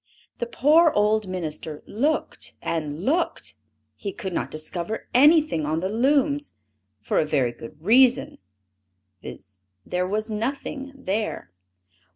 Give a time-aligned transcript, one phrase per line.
[0.39, 3.53] The poor old minister looked and looked,
[3.95, 6.55] he could not discover anything on the looms,
[7.01, 8.39] for a very good reason,
[9.21, 11.51] viz: there was nothing there.